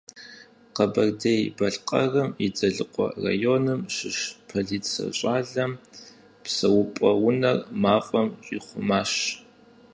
[0.75, 4.17] Къэбэрдей-Балъкъэрым и Дзэлыкъуэ районым щыщ
[4.49, 5.71] полицэ щӏалэм
[6.43, 9.11] псэупӀэ унэр мафӀэм щихъумащ.